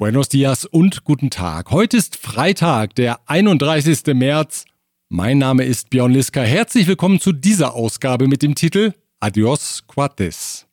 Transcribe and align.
Buenos 0.00 0.30
dias 0.30 0.64
und 0.64 1.04
guten 1.04 1.28
Tag. 1.28 1.72
Heute 1.72 1.98
ist 1.98 2.16
Freitag, 2.16 2.94
der 2.94 3.20
31. 3.28 4.14
März. 4.14 4.64
Mein 5.10 5.36
Name 5.36 5.64
ist 5.64 5.90
Björn 5.90 6.12
Liska. 6.12 6.40
Herzlich 6.40 6.86
willkommen 6.86 7.20
zu 7.20 7.32
dieser 7.32 7.74
Ausgabe 7.74 8.26
mit 8.26 8.40
dem 8.40 8.54
Titel 8.54 8.94
Adios 9.18 9.84
Cuates. 9.86 10.66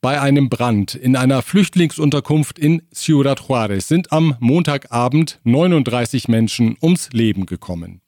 Bei 0.00 0.20
einem 0.20 0.48
Brand 0.48 0.96
in 0.96 1.14
einer 1.14 1.42
Flüchtlingsunterkunft 1.42 2.58
in 2.58 2.82
Ciudad 2.92 3.38
Juárez 3.42 3.82
sind 3.86 4.10
am 4.10 4.34
Montagabend 4.40 5.38
39 5.44 6.26
Menschen 6.26 6.76
ums 6.82 7.10
Leben 7.12 7.46
gekommen. 7.46 8.00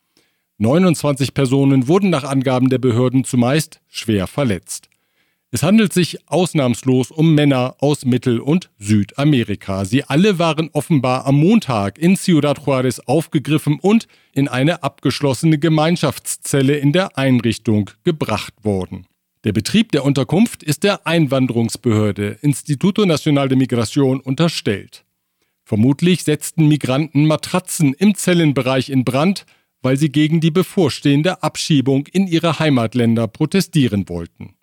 29 0.59 1.35
Personen 1.35 1.87
wurden 1.87 2.11
nach 2.11 2.25
Angaben 2.25 2.69
der 2.69 2.79
Behörden 2.79 3.23
zumeist 3.23 3.81
schwer 3.87 4.27
verletzt. 4.27 4.89
Es 5.55 5.63
handelt 5.63 5.93
sich 5.93 6.17
ausnahmslos 6.31 7.11
um 7.11 7.35
Männer 7.35 7.77
aus 7.79 8.07
Mittel- 8.07 8.41
und 8.41 8.71
Südamerika. 8.79 9.85
Sie 9.85 10.03
alle 10.03 10.39
waren 10.39 10.71
offenbar 10.73 11.27
am 11.27 11.35
Montag 11.35 11.99
in 11.99 12.17
Ciudad 12.17 12.61
Juárez 12.61 13.01
aufgegriffen 13.05 13.79
und 13.79 14.09
in 14.33 14.49
eine 14.49 14.83
abgeschlossene 14.83 15.59
Gemeinschaftszelle 15.59 16.79
in 16.79 16.93
der 16.95 17.19
Einrichtung 17.19 17.91
gebracht 18.03 18.55
worden. 18.63 19.07
Der 19.45 19.53
Betrieb 19.53 19.93
der 19.93 20.07
Unterkunft 20.07 20.63
ist 20.63 20.85
der 20.85 21.07
Einwanderungsbehörde 21.07 22.39
Instituto 22.41 23.05
Nacional 23.05 23.51
de 23.51 23.59
Migración 23.59 24.23
unterstellt. 24.23 25.05
Vermutlich 25.65 26.25
setzten 26.25 26.67
Migranten 26.67 27.27
Matratzen 27.27 27.93
im 27.93 28.15
Zellenbereich 28.15 28.89
in 28.89 29.05
Brand, 29.05 29.45
weil 29.83 29.99
sie 29.99 30.09
gegen 30.09 30.41
die 30.41 30.51
bevorstehende 30.51 31.43
Abschiebung 31.43 32.07
in 32.07 32.27
ihre 32.27 32.59
Heimatländer 32.59 33.29
protestieren 33.29 34.09
wollten. 34.09 34.55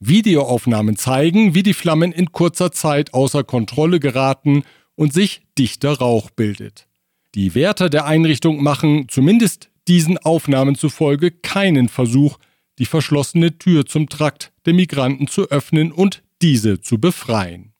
Videoaufnahmen 0.00 0.96
zeigen, 0.96 1.54
wie 1.54 1.62
die 1.62 1.74
Flammen 1.74 2.10
in 2.10 2.32
kurzer 2.32 2.72
Zeit 2.72 3.12
außer 3.12 3.44
Kontrolle 3.44 4.00
geraten 4.00 4.64
und 4.94 5.12
sich 5.12 5.42
dichter 5.58 5.92
Rauch 5.92 6.30
bildet. 6.30 6.88
Die 7.34 7.54
Wärter 7.54 7.90
der 7.90 8.06
Einrichtung 8.06 8.62
machen, 8.62 9.06
zumindest 9.08 9.70
diesen 9.86 10.18
Aufnahmen 10.18 10.74
zufolge, 10.74 11.30
keinen 11.30 11.88
Versuch, 11.88 12.38
die 12.78 12.86
verschlossene 12.86 13.58
Tür 13.58 13.84
zum 13.84 14.08
Trakt 14.08 14.52
der 14.64 14.72
Migranten 14.72 15.26
zu 15.26 15.48
öffnen 15.50 15.92
und 15.92 16.22
diese 16.42 16.80
zu 16.80 16.98
befreien. 16.98 17.72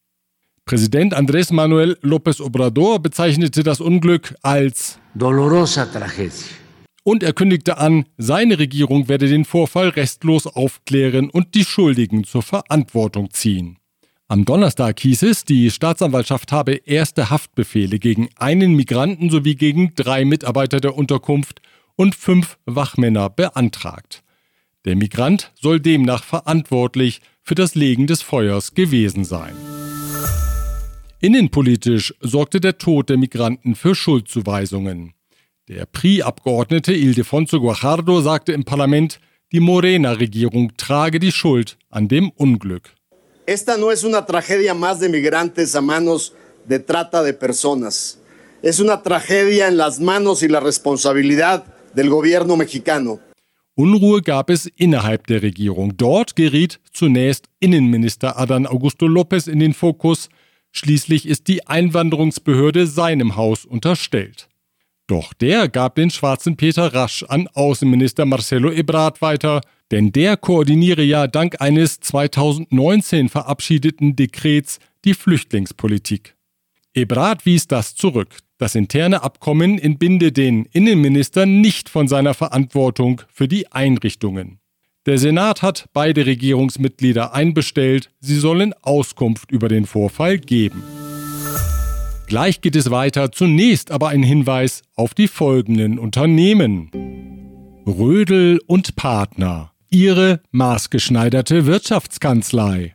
Präsident 0.67 1.17
Andrés 1.17 1.53
Manuel 1.53 1.99
López 2.03 2.41
Obrador 2.41 3.01
bezeichnete 3.01 3.63
das 3.63 3.81
Unglück 3.81 4.35
als 4.43 4.99
dolorosa 5.15 5.87
tragedia 5.87 6.35
und 7.03 7.23
er 7.23 7.33
kündigte 7.33 7.79
an, 7.79 8.05
seine 8.19 8.59
Regierung 8.59 9.09
werde 9.09 9.29
den 9.29 9.45
Vorfall 9.45 9.89
restlos 9.89 10.47
aufklären 10.47 11.31
und 11.31 11.55
die 11.55 11.65
Schuldigen 11.65 12.25
zur 12.25 12.43
Verantwortung 12.43 13.31
ziehen. 13.31 13.79
Am 14.29 14.45
Donnerstag 14.45 15.01
hieß 15.01 15.25
es, 15.25 15.45
die 15.45 15.71
Staatsanwaltschaft 15.71 16.53
habe 16.53 16.75
erste 16.75 17.31
Haftbefehle 17.31 17.99
gegen 17.99 18.29
einen 18.37 18.75
Migranten 18.75 19.29
sowie 19.29 19.57
gegen 19.57 19.95
drei 19.97 20.25
Mitarbeiter 20.25 20.81
der 20.81 20.97
Unterkunft 20.97 21.61
und 21.97 22.15
fünf 22.15 22.57
Wachmänner 22.65 23.29
beantragt. 23.29 24.23
Der 24.85 24.95
Migrant 24.95 25.53
soll 25.61 25.81
demnach 25.81 26.23
verantwortlich 26.23 27.21
für 27.43 27.55
das 27.55 27.75
Legen 27.75 28.07
des 28.07 28.23
Feuers 28.23 28.75
gewesen 28.75 29.25
sein. 29.25 29.55
Innenpolitisch 31.21 32.15
sorgte 32.21 32.61
der 32.61 32.79
Tod 32.79 33.11
der 33.11 33.19
Migranten 33.19 33.75
für 33.75 33.95
Schuldzuweisungen. 33.95 35.13
Der 35.71 35.87
PRI-Abgeordnete 35.87 36.93
Ildefonso 36.93 37.61
Guajardo 37.61 38.21
sagte 38.21 38.51
im 38.51 38.65
Parlament, 38.65 39.21
die 39.53 39.61
Morena-Regierung 39.61 40.73
trage 40.77 41.21
die 41.21 41.31
Schuld 41.31 41.79
an 41.91 42.09
dem 42.09 42.31
Unglück. 42.31 42.93
Esta 43.47 43.77
no 43.77 43.93
es 43.93 44.03
una 44.03 44.27
tragedia 44.27 44.75
más 44.75 44.99
de 44.99 45.09
migrantes 45.09 45.77
a 45.77 45.81
manos 45.81 46.35
de 46.69 46.81
trata 46.81 47.23
de 47.23 47.35
personas. 47.35 48.19
Es 48.63 48.81
una 48.81 49.01
tragedia 49.01 49.69
en 49.69 49.77
las 49.77 50.01
manos 50.01 50.43
y 50.43 50.49
la 50.49 50.59
responsabilidad 50.59 51.65
del 51.95 52.11
gobierno 52.11 52.57
mexicano. 52.57 53.21
Unruhe 53.77 54.23
gab 54.23 54.51
es 54.51 54.69
innerhalb 54.75 55.29
der 55.29 55.41
Regierung. 55.41 55.97
Dort 55.97 56.35
geriet 56.35 56.81
zunächst 56.93 57.45
Innenminister 57.61 58.41
Adán 58.41 58.67
Augusto 58.67 59.07
López 59.07 59.49
in 59.49 59.61
den 59.61 59.75
Fokus. 59.75 60.31
Schließlich 60.73 61.27
ist 61.27 61.47
die 61.47 61.69
Einwanderungsbehörde 61.69 62.89
seinem 62.89 63.37
Haus 63.37 63.65
unterstellt. 63.65 64.50
Doch 65.11 65.33
der 65.33 65.69
gab 65.69 65.97
den 65.97 66.09
schwarzen 66.09 66.57
Peter 66.57 66.95
rasch 66.95 67.25
an 67.25 67.49
Außenminister 67.49 68.27
Marcelo 68.27 68.71
Ebrard 68.71 69.21
weiter, 69.21 69.61
denn 69.91 70.13
der 70.13 70.37
koordiniere 70.37 71.03
ja 71.03 71.27
dank 71.27 71.61
eines 71.61 71.99
2019 71.99 73.29
verabschiedeten 73.29 74.15
Dekrets 74.15 74.79
die 75.05 75.15
Flüchtlingspolitik. 75.15 76.37
Ebrard 76.95 77.45
wies 77.45 77.67
das 77.67 77.97
zurück. 77.97 78.39
Das 78.57 78.77
interne 78.77 79.25
Abkommen 79.25 79.81
entbinde 79.81 80.31
den 80.31 80.67
Innenminister 80.67 81.45
nicht 81.45 81.89
von 81.89 82.07
seiner 82.07 82.35
Verantwortung 82.35 83.23
für 83.33 83.49
die 83.49 83.73
Einrichtungen. 83.73 84.61
Der 85.07 85.19
Senat 85.19 85.63
hat 85.63 85.87
beide 85.93 86.25
Regierungsmitglieder 86.25 87.35
einbestellt, 87.35 88.13
sie 88.21 88.39
sollen 88.39 88.75
Auskunft 88.83 89.51
über 89.51 89.67
den 89.67 89.87
Vorfall 89.87 90.39
geben. 90.39 90.85
Gleich 92.31 92.61
geht 92.61 92.77
es 92.77 92.93
weiter, 92.93 93.33
zunächst 93.33 93.91
aber 93.91 94.11
ein 94.11 94.23
Hinweis 94.23 94.83
auf 94.95 95.15
die 95.15 95.27
folgenden 95.27 95.99
Unternehmen. 95.99 96.89
Rödel 97.89 98.61
und 98.69 98.95
Partner, 98.95 99.73
ihre 99.91 100.41
maßgeschneiderte 100.53 101.67
Wirtschaftskanzlei. 101.67 102.95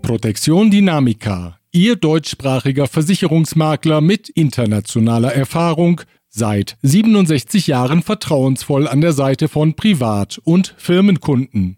Protection 0.00 0.70
Dynamica, 0.70 1.58
ihr 1.70 1.96
deutschsprachiger 1.96 2.86
Versicherungsmakler 2.86 4.00
mit 4.00 4.30
internationaler 4.30 5.34
Erfahrung, 5.34 6.00
seit 6.30 6.78
67 6.80 7.66
Jahren 7.66 8.02
vertrauensvoll 8.02 8.88
an 8.88 9.02
der 9.02 9.12
Seite 9.12 9.48
von 9.48 9.74
Privat- 9.74 10.40
und 10.44 10.74
Firmenkunden. 10.78 11.76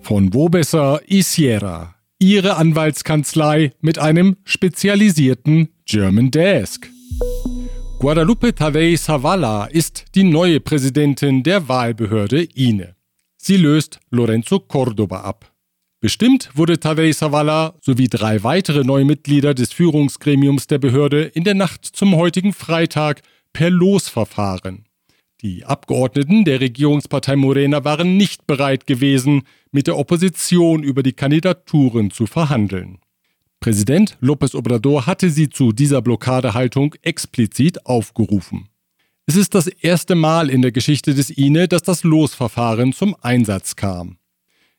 Von 0.00 0.32
Wobesser 0.32 1.02
Isiera, 1.06 1.97
ihre 2.18 2.56
Anwaltskanzlei 2.56 3.72
mit 3.80 3.98
einem 3.98 4.36
spezialisierten 4.44 5.68
German 5.86 6.30
Desk. 6.30 6.90
Guadalupe 8.00 8.54
Tadei 8.54 8.96
Zavala 8.96 9.66
ist 9.66 10.06
die 10.14 10.24
neue 10.24 10.60
Präsidentin 10.60 11.42
der 11.42 11.68
Wahlbehörde 11.68 12.42
INE. 12.42 12.94
Sie 13.36 13.56
löst 13.56 14.00
Lorenzo 14.10 14.60
Cordoba 14.60 15.20
ab. 15.20 15.52
Bestimmt 16.00 16.50
wurde 16.54 16.78
Tadei 16.78 17.12
Zavala 17.12 17.74
sowie 17.80 18.08
drei 18.08 18.42
weitere 18.42 18.84
neue 18.84 19.04
Mitglieder 19.04 19.54
des 19.54 19.72
Führungsgremiums 19.72 20.66
der 20.66 20.78
Behörde 20.78 21.22
in 21.22 21.44
der 21.44 21.54
Nacht 21.54 21.84
zum 21.84 22.16
heutigen 22.16 22.52
Freitag 22.52 23.22
per 23.52 23.70
Losverfahren. 23.70 24.87
Die 25.42 25.64
Abgeordneten 25.64 26.44
der 26.44 26.60
Regierungspartei 26.60 27.36
Morena 27.36 27.84
waren 27.84 28.16
nicht 28.16 28.48
bereit 28.48 28.88
gewesen, 28.88 29.42
mit 29.70 29.86
der 29.86 29.96
Opposition 29.96 30.82
über 30.82 31.04
die 31.04 31.12
Kandidaturen 31.12 32.10
zu 32.10 32.26
verhandeln. 32.26 32.98
Präsident 33.60 34.18
López 34.20 34.56
Obrador 34.56 35.06
hatte 35.06 35.30
sie 35.30 35.48
zu 35.48 35.70
dieser 35.70 36.02
Blockadehaltung 36.02 36.96
explizit 37.02 37.86
aufgerufen. 37.86 38.68
Es 39.26 39.36
ist 39.36 39.54
das 39.54 39.68
erste 39.68 40.16
Mal 40.16 40.50
in 40.50 40.60
der 40.60 40.72
Geschichte 40.72 41.14
des 41.14 41.30
INE, 41.30 41.68
dass 41.68 41.82
das 41.82 42.02
Losverfahren 42.02 42.92
zum 42.92 43.14
Einsatz 43.20 43.76
kam. 43.76 44.16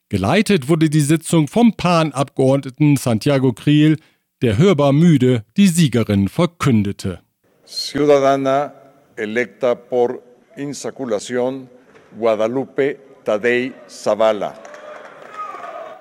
Geleitet 0.10 0.68
wurde 0.68 0.90
die 0.90 1.02
Sitzung 1.02 1.48
vom 1.48 1.74
PAN-Abgeordneten 1.74 2.98
Santiago 2.98 3.54
Kriel, 3.54 3.98
der 4.42 4.58
hörbar 4.58 4.92
müde 4.92 5.46
die 5.56 5.68
Siegerin 5.68 6.28
verkündete. 6.28 7.22
Ciudadana 7.66 8.74
electa 9.16 9.76
por 9.76 10.29
Insaculación 10.60 11.70
Guadalupe 12.18 12.98
Tadei 13.24 13.72
Zavala. 13.88 14.54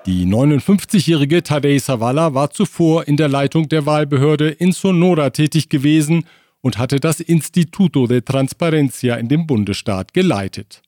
Die 0.05 0.25
59-jährige 0.25 1.43
Tadei 1.43 1.79
Zavala 1.79 2.33
war 2.33 2.51
zuvor 2.51 3.07
in 3.07 3.15
der 3.15 3.29
Leitung 3.29 3.69
der 3.69 3.85
Wahlbehörde 3.85 4.49
in 4.49 4.71
Sonora 4.71 5.29
tätig 5.29 5.69
gewesen 5.69 6.25
und 6.61 6.77
hatte 6.77 6.99
das 6.99 7.21
Instituto 7.21 8.05
de 8.05 8.21
Transparencia 8.21 9.15
in 9.15 9.29
dem 9.29 9.47
Bundesstaat 9.47 10.13
geleitet. 10.13 10.81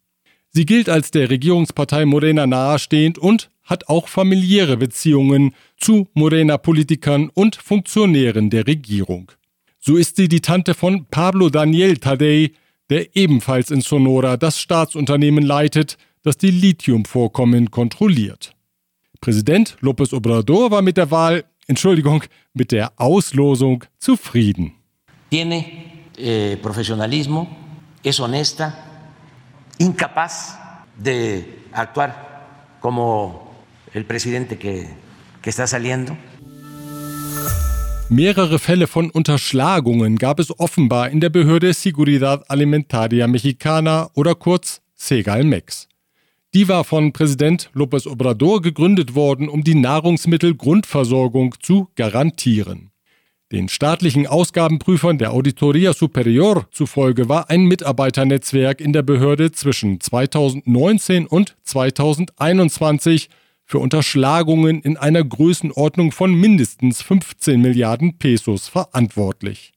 Sie 0.49 0.65
gilt 0.65 0.89
als 0.89 1.11
der 1.11 1.29
Regierungspartei 1.29 2.05
Morena 2.05 2.45
nahestehend 2.45 3.17
und 3.17 3.49
hat 3.63 3.87
auch 3.87 4.09
familiäre 4.09 4.75
Beziehungen 4.75 5.55
zu 5.77 6.09
Morena-Politikern 6.13 7.29
und 7.33 7.55
Funktionären 7.55 8.49
der 8.49 8.67
Regierung. 8.67 9.31
So 9.79 9.95
ist 9.95 10.17
sie 10.17 10.27
die 10.27 10.41
Tante 10.41 10.73
von 10.73 11.05
Pablo 11.05 11.49
Daniel 11.49 11.97
Tadei, 11.97 12.51
der 12.91 13.15
ebenfalls 13.15 13.71
in 13.71 13.79
Sonora 13.81 14.35
das 14.35 14.59
Staatsunternehmen 14.59 15.43
leitet, 15.43 15.97
das 16.23 16.37
die 16.37 16.51
Lithiumvorkommen 16.51 17.71
kontrolliert. 17.71 18.53
Präsident 19.21 19.77
López 19.81 20.13
Obrador 20.13 20.71
war 20.71 20.81
mit 20.81 20.97
der 20.97 21.09
Wahl, 21.09 21.45
Entschuldigung, 21.67 22.23
mit 22.53 22.73
der 22.73 22.91
Auslosung 22.97 23.85
zufrieden. 23.97 24.73
Tiene 25.29 25.65
eh, 26.17 26.57
profesionalismo, 26.57 27.47
es 28.03 28.19
honesta, 28.19 28.73
incapaz 29.77 30.57
de 30.97 31.45
actuar 31.71 32.77
como 32.81 33.53
el 33.93 34.03
presidente 34.03 34.57
que, 34.57 34.89
que 35.41 35.49
está 35.49 35.65
saliendo. 35.65 36.17
Mehrere 38.13 38.59
Fälle 38.59 38.87
von 38.87 39.09
Unterschlagungen 39.09 40.17
gab 40.17 40.41
es 40.41 40.59
offenbar 40.59 41.11
in 41.11 41.21
der 41.21 41.29
Behörde 41.29 41.71
Seguridad 41.71 42.43
Alimentaria 42.49 43.25
Mexicana 43.25 44.09
oder 44.15 44.35
kurz 44.35 44.81
Segalmex. 44.95 45.87
Die 46.53 46.67
war 46.67 46.83
von 46.83 47.13
Präsident 47.13 47.71
López 47.73 48.09
Obrador 48.09 48.61
gegründet 48.61 49.15
worden, 49.15 49.47
um 49.47 49.63
die 49.63 49.75
Nahrungsmittelgrundversorgung 49.75 51.55
zu 51.61 51.87
garantieren. 51.95 52.91
Den 53.53 53.69
staatlichen 53.69 54.27
Ausgabenprüfern 54.27 55.17
der 55.17 55.31
Auditoria 55.31 55.93
Superior 55.93 56.67
zufolge 56.69 57.29
war 57.29 57.49
ein 57.49 57.63
Mitarbeiternetzwerk 57.63 58.81
in 58.81 58.91
der 58.91 59.03
Behörde 59.03 59.53
zwischen 59.53 60.01
2019 60.01 61.27
und 61.27 61.55
2021 61.63 63.29
für 63.71 63.79
Unterschlagungen 63.79 64.81
in 64.81 64.97
einer 64.97 65.23
Größenordnung 65.23 66.11
von 66.11 66.33
mindestens 66.33 67.01
15 67.01 67.61
Milliarden 67.61 68.17
Pesos 68.17 68.67
verantwortlich. 68.67 69.71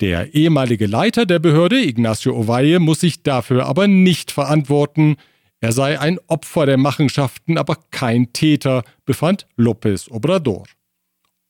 Der 0.00 0.34
ehemalige 0.34 0.86
Leiter 0.86 1.26
der 1.26 1.38
Behörde, 1.38 1.80
Ignacio 1.80 2.36
Ovalle, 2.36 2.80
muss 2.80 2.98
sich 3.00 3.22
dafür 3.22 3.66
aber 3.66 3.86
nicht 3.86 4.32
verantworten. 4.32 5.14
Er 5.60 5.70
sei 5.70 6.00
ein 6.00 6.18
Opfer 6.26 6.66
der 6.66 6.76
Machenschaften, 6.76 7.56
aber 7.56 7.76
kein 7.92 8.32
Täter, 8.32 8.82
befand 9.06 9.46
López 9.56 10.10
Obrador. 10.10 10.64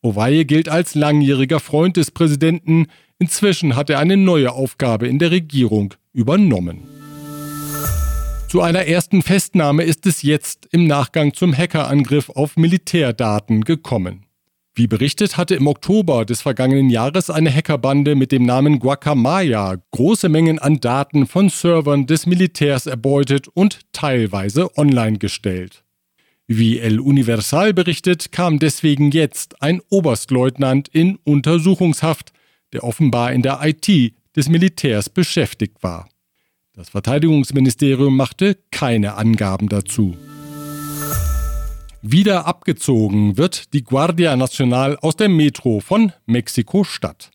Ovalle 0.03 0.45
gilt 0.45 0.69
als 0.69 0.95
langjähriger 0.95 1.61
Freund 1.61 1.97
des 1.97 2.11
Präsidenten. 2.11 2.89
Inzwischen 3.19 3.75
hat 3.75 3.89
er 3.89 4.01
eine 4.01 4.19
neue 4.19 4.53
Aufgabe 4.53 5.09
in 5.09 5.19
der 5.19 5.31
Regierung 5.31 5.95
übernommen. 6.13 7.00
Zu 8.51 8.63
einer 8.63 8.87
ersten 8.87 9.23
Festnahme 9.23 9.85
ist 9.85 10.07
es 10.07 10.23
jetzt 10.23 10.67
im 10.73 10.89
Nachgang 10.89 11.35
zum 11.35 11.57
Hackerangriff 11.57 12.31
auf 12.31 12.57
Militärdaten 12.57 13.61
gekommen. 13.63 14.27
Wie 14.75 14.89
berichtet 14.89 15.37
hatte 15.37 15.55
im 15.55 15.69
Oktober 15.69 16.25
des 16.25 16.43
vergangenen 16.43 16.91
Jahres 16.91 17.31
eine 17.31 17.55
Hackerbande 17.55 18.17
mit 18.17 18.33
dem 18.33 18.43
Namen 18.43 18.81
Guacamaya 18.81 19.77
große 19.93 20.29
Mengen 20.29 20.59
an 20.59 20.81
Daten 20.81 21.29
von 21.29 21.49
Servern 21.49 22.07
des 22.07 22.27
Militärs 22.27 22.87
erbeutet 22.87 23.47
und 23.47 23.83
teilweise 23.93 24.77
online 24.77 25.19
gestellt. 25.19 25.85
Wie 26.49 26.81
El 26.81 26.99
Universal 26.99 27.73
berichtet, 27.73 28.33
kam 28.33 28.59
deswegen 28.59 29.13
jetzt 29.13 29.63
ein 29.63 29.81
Oberstleutnant 29.91 30.89
in 30.89 31.21
Untersuchungshaft, 31.23 32.33
der 32.73 32.83
offenbar 32.83 33.33
in 33.33 33.43
der 33.43 33.61
IT 33.63 34.13
des 34.35 34.49
Militärs 34.49 35.09
beschäftigt 35.09 35.85
war. 35.85 36.09
Das 36.81 36.89
Verteidigungsministerium 36.89 38.17
machte 38.17 38.57
keine 38.71 39.17
Angaben 39.17 39.69
dazu. 39.69 40.17
Wieder 42.01 42.47
abgezogen 42.47 43.37
wird 43.37 43.75
die 43.75 43.85
Guardia 43.85 44.35
Nacional 44.35 44.97
aus 44.97 45.15
der 45.15 45.29
Metro 45.29 45.81
von 45.81 46.13
Mexiko-Stadt. 46.25 47.33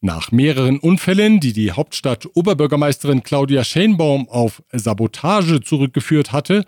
Nach 0.00 0.32
mehreren 0.32 0.80
Unfällen, 0.80 1.38
die 1.38 1.52
die 1.52 1.70
Hauptstadt 1.70 2.26
Oberbürgermeisterin 2.34 3.22
Claudia 3.22 3.62
Schenbaum 3.62 4.28
auf 4.28 4.64
Sabotage 4.72 5.60
zurückgeführt 5.60 6.32
hatte, 6.32 6.64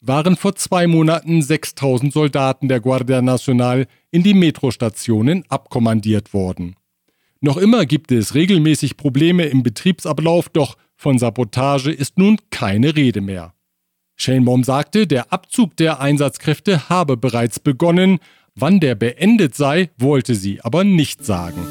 waren 0.00 0.36
vor 0.36 0.56
zwei 0.56 0.86
Monaten 0.86 1.42
6000 1.42 2.14
Soldaten 2.14 2.68
der 2.68 2.80
Guardia 2.80 3.20
Nacional 3.20 3.88
in 4.10 4.22
die 4.22 4.32
Metrostationen 4.32 5.44
abkommandiert 5.50 6.32
worden. 6.32 6.76
Noch 7.42 7.58
immer 7.58 7.84
gibt 7.84 8.10
es 8.10 8.34
regelmäßig 8.34 8.96
Probleme 8.96 9.44
im 9.44 9.62
Betriebsablauf, 9.62 10.48
doch 10.48 10.78
von 10.96 11.18
Sabotage 11.18 11.90
ist 11.90 12.18
nun 12.18 12.38
keine 12.50 12.96
Rede 12.96 13.20
mehr. 13.20 13.54
Schellenbaum 14.16 14.64
sagte, 14.64 15.06
der 15.06 15.32
Abzug 15.32 15.76
der 15.76 16.00
Einsatzkräfte 16.00 16.88
habe 16.88 17.16
bereits 17.16 17.58
begonnen, 17.58 18.18
wann 18.54 18.80
der 18.80 18.94
beendet 18.94 19.54
sei, 19.54 19.90
wollte 19.98 20.34
sie 20.34 20.60
aber 20.62 20.84
nicht 20.84 21.24
sagen. 21.24 21.66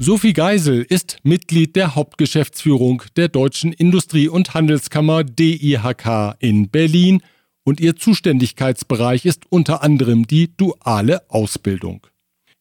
Sophie 0.00 0.32
Geisel 0.32 0.82
ist 0.88 1.18
Mitglied 1.24 1.74
der 1.74 1.96
Hauptgeschäftsführung 1.96 3.02
der 3.16 3.28
Deutschen 3.28 3.72
Industrie- 3.72 4.28
und 4.28 4.54
Handelskammer 4.54 5.24
DIHK 5.24 6.36
in 6.38 6.70
Berlin 6.70 7.20
und 7.64 7.80
ihr 7.80 7.96
Zuständigkeitsbereich 7.96 9.26
ist 9.26 9.50
unter 9.50 9.82
anderem 9.82 10.26
die 10.26 10.56
duale 10.56 11.28
Ausbildung. 11.28 12.06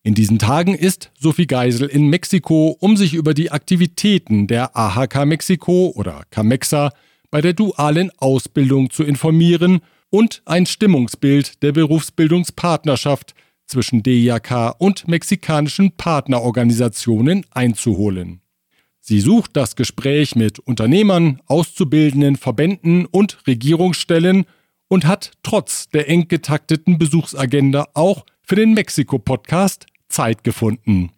In 0.08 0.14
diesen 0.14 0.40
Tagen 0.40 0.74
ist 0.74 1.12
Sophie 1.20 1.48
Geisel 1.48 1.90
in 1.90 2.08
Mexiko, 2.08 2.78
um 2.80 2.96
sich 2.96 3.14
über 3.14 3.34
die 3.34 3.52
Aktivitäten 3.52 4.48
der 4.48 4.74
AHK 4.74 5.26
Mexiko 5.26 5.92
oder 5.98 6.24
CAMEXA 6.32 6.94
bei 7.30 7.42
der 7.42 7.52
dualen 7.52 8.10
Ausbildung 8.18 8.90
zu 8.90 9.04
informieren 9.04 9.82
und 10.10 10.44
ein 10.46 10.66
Stimmungsbild 10.66 11.62
der 11.62 11.74
Berufsbildungspartnerschaft 11.74 13.36
zwischen 13.66 14.02
DIAK 14.02 14.76
und 14.78 15.10
mexikanischen 15.10 15.92
Partnerorganisationen 15.98 17.46
einzuholen. 17.52 18.40
Sie 19.02 19.20
sucht 19.20 19.58
das 19.58 19.76
Gespräch 19.76 20.38
mit 20.38 20.58
Unternehmern, 20.58 21.42
Auszubildenden, 21.48 22.38
Verbänden 22.38 23.06
und 23.08 23.46
Regierungsstellen 23.46 24.46
und 24.88 25.06
hat 25.06 25.34
trotz 25.44 25.90
der 25.90 26.08
eng 26.08 26.30
getakteten 26.30 26.98
Besuchsagenda 26.98 27.88
auch 27.94 28.26
für 28.42 28.56
den 28.56 28.74
Mexiko-Podcast 28.74 29.86
Zeit 30.10 30.44
gefunden. 30.44 31.12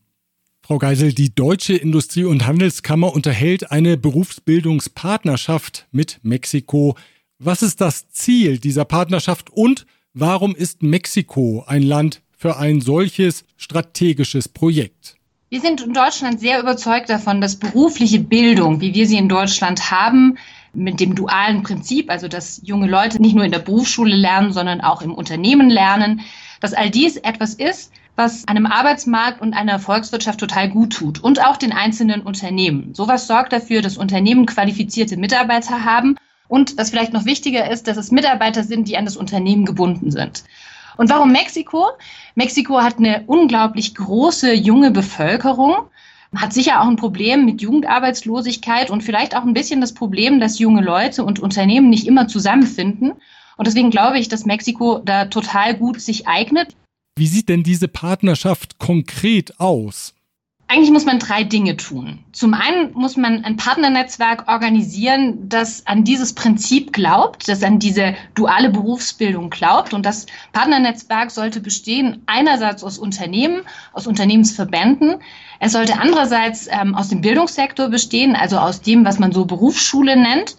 Frau 0.61 0.77
Geisel, 0.77 1.13
die 1.13 1.33
Deutsche 1.33 1.75
Industrie- 1.75 2.25
und 2.25 2.45
Handelskammer 2.45 3.13
unterhält 3.13 3.71
eine 3.71 3.97
Berufsbildungspartnerschaft 3.97 5.87
mit 5.91 6.19
Mexiko. 6.21 6.95
Was 7.39 7.63
ist 7.63 7.81
das 7.81 8.09
Ziel 8.09 8.59
dieser 8.59 8.85
Partnerschaft 8.85 9.49
und 9.49 9.87
warum 10.13 10.55
ist 10.55 10.83
Mexiko 10.83 11.63
ein 11.65 11.81
Land 11.81 12.21
für 12.37 12.57
ein 12.57 12.81
solches 12.81 13.45
strategisches 13.57 14.47
Projekt? 14.47 15.15
Wir 15.49 15.61
sind 15.61 15.81
in 15.81 15.93
Deutschland 15.93 16.39
sehr 16.39 16.59
überzeugt 16.59 17.09
davon, 17.09 17.41
dass 17.41 17.55
berufliche 17.55 18.19
Bildung, 18.19 18.81
wie 18.81 18.93
wir 18.93 19.07
sie 19.07 19.17
in 19.17 19.27
Deutschland 19.27 19.89
haben, 19.89 20.37
mit 20.73 20.99
dem 20.99 21.15
dualen 21.15 21.63
Prinzip, 21.63 22.11
also 22.11 22.27
dass 22.27 22.61
junge 22.63 22.87
Leute 22.87 23.19
nicht 23.19 23.35
nur 23.35 23.43
in 23.45 23.51
der 23.51 23.57
Berufsschule 23.57 24.15
lernen, 24.15 24.53
sondern 24.53 24.81
auch 24.81 25.01
im 25.01 25.15
Unternehmen 25.15 25.71
lernen, 25.71 26.21
dass 26.59 26.73
all 26.73 26.91
dies 26.91 27.17
etwas 27.17 27.55
ist, 27.55 27.91
was 28.19 28.45
einem 28.49 28.65
Arbeitsmarkt 28.65 29.41
und 29.41 29.53
einer 29.53 29.79
Volkswirtschaft 29.79 30.41
total 30.41 30.67
gut 30.67 30.91
tut 30.91 31.23
und 31.23 31.41
auch 31.41 31.55
den 31.55 31.71
einzelnen 31.71 32.21
Unternehmen. 32.21 32.93
Sowas 32.93 33.27
sorgt 33.27 33.53
dafür, 33.53 33.81
dass 33.81 33.97
Unternehmen 33.97 34.45
qualifizierte 34.45 35.15
Mitarbeiter 35.15 35.85
haben 35.85 36.17
und 36.49 36.77
was 36.77 36.89
vielleicht 36.89 37.13
noch 37.13 37.23
wichtiger 37.23 37.71
ist, 37.71 37.87
dass 37.87 37.95
es 37.95 38.11
Mitarbeiter 38.11 38.65
sind, 38.65 38.89
die 38.89 38.97
an 38.97 39.05
das 39.05 39.15
Unternehmen 39.15 39.63
gebunden 39.63 40.11
sind. 40.11 40.43
Und 40.97 41.09
warum 41.09 41.31
Mexiko? 41.31 41.91
Mexiko 42.35 42.81
hat 42.81 42.97
eine 42.97 43.23
unglaublich 43.25 43.95
große 43.95 44.53
junge 44.53 44.91
Bevölkerung, 44.91 45.75
hat 46.35 46.51
sicher 46.51 46.81
auch 46.81 46.87
ein 46.87 46.97
Problem 46.97 47.45
mit 47.45 47.61
Jugendarbeitslosigkeit 47.61 48.89
und 48.89 49.01
vielleicht 49.01 49.33
auch 49.33 49.43
ein 49.43 49.53
bisschen 49.53 49.79
das 49.79 49.93
Problem, 49.93 50.41
dass 50.41 50.59
junge 50.59 50.81
Leute 50.81 51.23
und 51.23 51.39
Unternehmen 51.39 51.89
nicht 51.89 52.05
immer 52.05 52.27
zusammenfinden. 52.27 53.13
Und 53.55 53.67
deswegen 53.67 53.91
glaube 53.91 54.19
ich, 54.19 54.27
dass 54.27 54.45
Mexiko 54.45 54.99
da 55.05 55.25
total 55.25 55.73
gut 55.73 56.01
sich 56.01 56.27
eignet. 56.27 56.75
Wie 57.15 57.27
sieht 57.27 57.49
denn 57.49 57.63
diese 57.63 57.87
Partnerschaft 57.87 58.79
konkret 58.79 59.59
aus? 59.59 60.13
Eigentlich 60.71 60.91
muss 60.91 61.05
man 61.05 61.17
drei 61.17 61.43
Dinge 61.43 61.77
tun. 61.77 62.19
Zum 62.31 62.53
einen 62.53 62.93
muss 62.93 63.17
man 63.17 63.43
ein 63.43 63.57
Partnernetzwerk 63.57 64.47
organisieren, 64.47 65.49
das 65.49 65.87
an 65.87 66.03
dieses 66.03 66.33
Prinzip 66.33 66.93
glaubt, 66.93 67.47
das 67.47 67.63
an 67.63 67.79
diese 67.79 68.13
duale 68.35 68.69
Berufsbildung 68.69 69.49
glaubt. 69.49 69.95
Und 69.95 70.05
das 70.05 70.27
Partnernetzwerk 70.53 71.31
sollte 71.31 71.59
bestehen 71.59 72.21
einerseits 72.27 72.83
aus 72.83 72.99
Unternehmen, 72.99 73.63
aus 73.93 74.05
Unternehmensverbänden. 74.05 75.15
Es 75.59 75.71
sollte 75.71 75.99
andererseits 75.99 76.67
ähm, 76.69 76.93
aus 76.93 77.09
dem 77.09 77.21
Bildungssektor 77.21 77.89
bestehen, 77.89 78.35
also 78.35 78.59
aus 78.59 78.81
dem, 78.81 79.03
was 79.05 79.17
man 79.17 79.31
so 79.31 79.45
Berufsschule 79.45 80.17
nennt. 80.17 80.55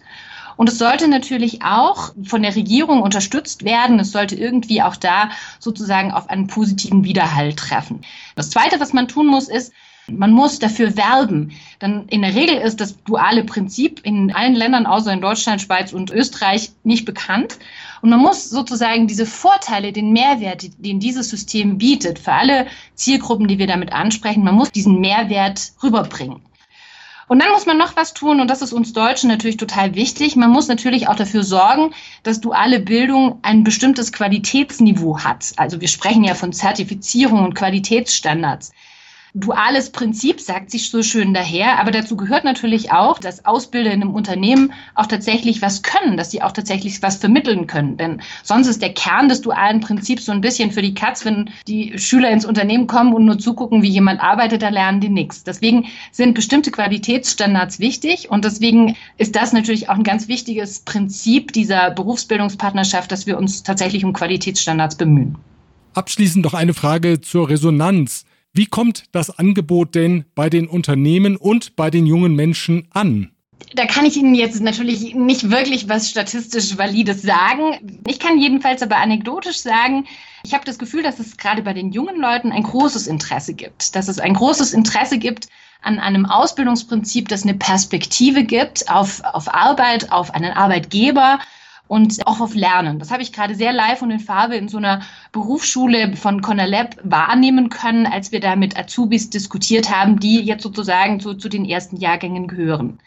Und 0.57 0.69
es 0.69 0.77
sollte 0.77 1.07
natürlich 1.07 1.63
auch 1.63 2.13
von 2.23 2.43
der 2.43 2.55
Regierung 2.55 3.01
unterstützt 3.01 3.63
werden. 3.63 3.99
Es 3.99 4.11
sollte 4.11 4.35
irgendwie 4.35 4.81
auch 4.81 4.95
da 4.95 5.29
sozusagen 5.59 6.11
auf 6.11 6.29
einen 6.29 6.47
positiven 6.47 7.03
Widerhall 7.03 7.53
treffen. 7.53 8.01
Das 8.35 8.49
Zweite, 8.49 8.79
was 8.79 8.93
man 8.93 9.07
tun 9.07 9.27
muss, 9.27 9.47
ist, 9.49 9.73
man 10.07 10.31
muss 10.31 10.59
dafür 10.59 10.97
werben. 10.97 11.51
Denn 11.81 12.05
in 12.09 12.21
der 12.21 12.35
Regel 12.35 12.57
ist 12.57 12.81
das 12.81 13.01
duale 13.03 13.43
Prinzip 13.43 14.01
in 14.03 14.33
allen 14.33 14.55
Ländern 14.55 14.85
außer 14.85 15.13
in 15.13 15.21
Deutschland, 15.21 15.61
Schweiz 15.61 15.93
und 15.93 16.11
Österreich 16.11 16.71
nicht 16.83 17.05
bekannt. 17.05 17.57
Und 18.01 18.09
man 18.09 18.19
muss 18.19 18.49
sozusagen 18.49 19.07
diese 19.07 19.25
Vorteile, 19.25 19.91
den 19.91 20.11
Mehrwert, 20.11 20.65
den 20.79 20.99
dieses 20.99 21.29
System 21.29 21.77
bietet, 21.77 22.19
für 22.19 22.33
alle 22.33 22.67
Zielgruppen, 22.95 23.47
die 23.47 23.59
wir 23.59 23.67
damit 23.67 23.93
ansprechen, 23.93 24.43
man 24.43 24.55
muss 24.55 24.71
diesen 24.71 24.99
Mehrwert 24.99 25.71
rüberbringen. 25.83 26.41
Und 27.31 27.41
dann 27.41 27.53
muss 27.53 27.65
man 27.65 27.77
noch 27.77 27.95
was 27.95 28.13
tun, 28.13 28.41
und 28.41 28.49
das 28.49 28.61
ist 28.61 28.73
uns 28.73 28.91
Deutschen 28.91 29.29
natürlich 29.29 29.55
total 29.55 29.95
wichtig. 29.95 30.35
Man 30.35 30.49
muss 30.49 30.67
natürlich 30.67 31.07
auch 31.07 31.15
dafür 31.15 31.43
sorgen, 31.43 31.93
dass 32.23 32.41
duale 32.41 32.81
Bildung 32.81 33.39
ein 33.41 33.63
bestimmtes 33.63 34.11
Qualitätsniveau 34.11 35.19
hat. 35.19 35.53
Also 35.55 35.79
wir 35.79 35.87
sprechen 35.87 36.25
ja 36.25 36.35
von 36.35 36.51
Zertifizierung 36.51 37.45
und 37.45 37.55
Qualitätsstandards. 37.55 38.73
Duales 39.33 39.91
Prinzip, 39.91 40.41
sagt 40.41 40.71
sich 40.71 40.89
so 40.89 41.03
schön 41.03 41.33
daher, 41.33 41.79
aber 41.79 41.91
dazu 41.91 42.17
gehört 42.17 42.43
natürlich 42.43 42.91
auch, 42.91 43.19
dass 43.19 43.45
Ausbilder 43.45 43.91
in 43.91 44.01
einem 44.01 44.13
Unternehmen 44.13 44.73
auch 44.95 45.05
tatsächlich 45.05 45.61
was 45.61 45.83
können, 45.83 46.17
dass 46.17 46.31
sie 46.31 46.41
auch 46.41 46.51
tatsächlich 46.51 47.01
was 47.01 47.17
vermitteln 47.17 47.67
können. 47.67 47.97
Denn 47.97 48.21
sonst 48.43 48.67
ist 48.67 48.81
der 48.81 48.93
Kern 48.93 49.29
des 49.29 49.41
dualen 49.41 49.79
Prinzips 49.79 50.25
so 50.25 50.31
ein 50.31 50.41
bisschen 50.41 50.71
für 50.71 50.81
die 50.81 50.93
Katz, 50.93 51.23
wenn 51.23 51.49
die 51.67 51.97
Schüler 51.97 52.29
ins 52.29 52.45
Unternehmen 52.45 52.87
kommen 52.87 53.13
und 53.13 53.25
nur 53.25 53.39
zugucken, 53.39 53.81
wie 53.81 53.89
jemand 53.89 54.21
arbeitet, 54.21 54.61
da 54.61 54.69
lernen 54.69 54.99
die 54.99 55.09
nichts. 55.09 55.43
Deswegen 55.43 55.85
sind 56.11 56.33
bestimmte 56.33 56.71
Qualitätsstandards 56.71 57.79
wichtig 57.79 58.29
und 58.29 58.43
deswegen 58.43 58.95
ist 59.17 59.35
das 59.35 59.53
natürlich 59.53 59.89
auch 59.89 59.95
ein 59.95 60.03
ganz 60.03 60.27
wichtiges 60.27 60.81
Prinzip 60.81 61.53
dieser 61.53 61.91
Berufsbildungspartnerschaft, 61.91 63.11
dass 63.11 63.27
wir 63.27 63.37
uns 63.37 63.63
tatsächlich 63.63 64.03
um 64.03 64.13
Qualitätsstandards 64.13 64.95
bemühen. 64.95 65.37
Abschließend 65.93 66.43
noch 66.43 66.53
eine 66.53 66.73
Frage 66.73 67.21
zur 67.21 67.49
Resonanz. 67.49 68.25
Wie 68.53 68.65
kommt 68.65 69.05
das 69.13 69.29
Angebot 69.29 69.95
denn 69.95 70.25
bei 70.35 70.49
den 70.49 70.67
Unternehmen 70.67 71.37
und 71.37 71.77
bei 71.77 71.89
den 71.89 72.05
jungen 72.05 72.35
Menschen 72.35 72.85
an? 72.91 73.31
Da 73.75 73.85
kann 73.85 74.05
ich 74.05 74.17
Ihnen 74.17 74.35
jetzt 74.35 74.59
natürlich 74.61 75.15
nicht 75.15 75.49
wirklich 75.49 75.87
was 75.87 76.09
statistisch 76.09 76.77
Valides 76.77 77.21
sagen. 77.21 78.01
Ich 78.05 78.19
kann 78.19 78.37
jedenfalls 78.37 78.81
aber 78.81 78.97
anekdotisch 78.97 79.59
sagen, 79.59 80.05
ich 80.43 80.53
habe 80.53 80.65
das 80.65 80.79
Gefühl, 80.79 81.01
dass 81.01 81.19
es 81.19 81.37
gerade 81.37 81.61
bei 81.61 81.71
den 81.71 81.93
jungen 81.93 82.19
Leuten 82.19 82.51
ein 82.51 82.63
großes 82.63 83.07
Interesse 83.07 83.53
gibt. 83.53 83.95
Dass 83.95 84.09
es 84.09 84.19
ein 84.19 84.33
großes 84.33 84.73
Interesse 84.73 85.17
gibt 85.17 85.47
an 85.81 85.99
einem 85.99 86.25
Ausbildungsprinzip, 86.25 87.29
das 87.29 87.43
eine 87.43 87.53
Perspektive 87.53 88.43
gibt 88.43 88.89
auf, 88.89 89.21
auf 89.23 89.53
Arbeit, 89.53 90.11
auf 90.11 90.33
einen 90.33 90.51
Arbeitgeber 90.51 91.39
und 91.91 92.25
auch 92.25 92.39
auf 92.39 92.55
Lernen. 92.55 92.99
Das 92.99 93.11
habe 93.11 93.21
ich 93.21 93.33
gerade 93.33 93.53
sehr 93.53 93.73
live 93.73 94.01
und 94.01 94.11
in 94.11 94.21
Farbe 94.21 94.55
in 94.55 94.69
so 94.69 94.77
einer 94.77 95.01
Berufsschule 95.33 96.15
von 96.15 96.41
Conalab 96.41 96.95
wahrnehmen 97.03 97.67
können, 97.67 98.05
als 98.05 98.31
wir 98.31 98.39
da 98.39 98.55
mit 98.55 98.79
Azubis 98.79 99.29
diskutiert 99.29 99.93
haben, 99.93 100.17
die 100.17 100.39
jetzt 100.39 100.63
sozusagen 100.63 101.19
zu, 101.19 101.33
zu 101.33 101.49
den 101.49 101.65
ersten 101.65 101.97
Jahrgängen 101.97 102.47
gehören. 102.47 102.99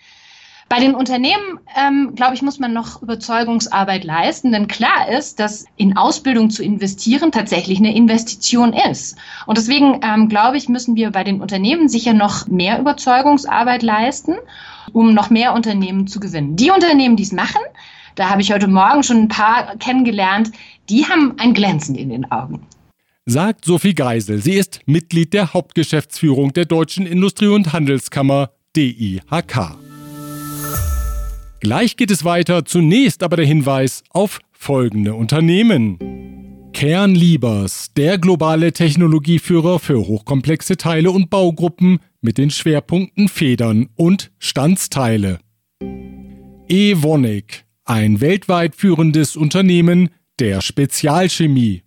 Bei 0.68 0.80
den 0.80 0.94
Unternehmen, 0.94 1.60
ähm, 1.74 2.14
glaube 2.14 2.34
ich, 2.34 2.42
muss 2.42 2.58
man 2.58 2.74
noch 2.74 3.00
Überzeugungsarbeit 3.00 4.04
leisten, 4.04 4.52
denn 4.52 4.68
klar 4.68 5.08
ist, 5.08 5.40
dass 5.40 5.64
in 5.76 5.96
Ausbildung 5.96 6.50
zu 6.50 6.62
investieren 6.62 7.32
tatsächlich 7.32 7.78
eine 7.78 7.96
Investition 7.96 8.74
ist. 8.74 9.16
Und 9.46 9.56
deswegen, 9.56 10.00
ähm, 10.02 10.28
glaube 10.28 10.58
ich, 10.58 10.68
müssen 10.68 10.94
wir 10.94 11.10
bei 11.10 11.24
den 11.24 11.40
Unternehmen 11.40 11.88
sicher 11.88 12.12
noch 12.12 12.48
mehr 12.48 12.78
Überzeugungsarbeit 12.78 13.82
leisten, 13.82 14.34
um 14.92 15.14
noch 15.14 15.30
mehr 15.30 15.54
Unternehmen 15.54 16.06
zu 16.06 16.20
gewinnen. 16.20 16.56
Die 16.56 16.70
Unternehmen, 16.70 17.16
die 17.16 17.22
es 17.22 17.32
machen, 17.32 17.62
da 18.14 18.30
habe 18.30 18.42
ich 18.42 18.52
heute 18.52 18.68
Morgen 18.68 19.02
schon 19.02 19.22
ein 19.22 19.28
paar 19.28 19.76
kennengelernt, 19.78 20.50
die 20.88 21.04
haben 21.04 21.34
ein 21.38 21.54
Glänzen 21.54 21.94
in 21.94 22.10
den 22.10 22.30
Augen. 22.30 22.66
Sagt 23.26 23.64
Sophie 23.64 23.94
Geisel. 23.94 24.42
Sie 24.42 24.52
ist 24.52 24.80
Mitglied 24.86 25.32
der 25.32 25.54
Hauptgeschäftsführung 25.54 26.52
der 26.52 26.66
Deutschen 26.66 27.06
Industrie- 27.06 27.46
und 27.46 27.72
Handelskammer 27.72 28.50
DIHK. 28.76 29.76
Gleich 31.60 31.96
geht 31.96 32.10
es 32.10 32.24
weiter, 32.24 32.66
zunächst 32.66 33.22
aber 33.22 33.36
der 33.36 33.46
Hinweis 33.46 34.04
auf 34.10 34.40
folgende 34.52 35.14
Unternehmen. 35.14 35.98
Kernliebers, 36.74 37.94
der 37.96 38.18
globale 38.18 38.72
Technologieführer 38.72 39.78
für 39.78 40.06
hochkomplexe 40.06 40.76
Teile 40.76 41.10
und 41.10 41.30
Baugruppen 41.30 42.00
mit 42.20 42.36
den 42.36 42.50
Schwerpunkten 42.50 43.28
Federn 43.28 43.88
und 43.94 44.32
Standsteile. 44.38 45.38
Evonik, 46.68 47.64
ein 47.84 48.22
weltweit 48.22 48.74
führendes 48.74 49.36
Unternehmen 49.36 50.08
der 50.38 50.62
Spezialchemie. 50.62 51.82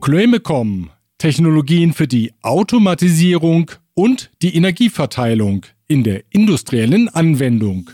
Klömecom, 0.00 0.90
Technologien 1.18 1.92
für 1.92 2.06
die 2.06 2.32
Automatisierung 2.42 3.72
und 3.94 4.30
die 4.42 4.54
Energieverteilung 4.54 5.66
in 5.88 6.04
der 6.04 6.22
industriellen 6.30 7.08
Anwendung. 7.08 7.90